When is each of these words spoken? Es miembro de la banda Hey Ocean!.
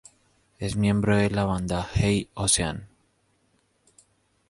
Es 0.57 0.75
miembro 0.75 1.15
de 1.15 1.29
la 1.29 1.45
banda 1.45 1.83
Hey 1.93 2.27
Ocean!. 2.33 2.87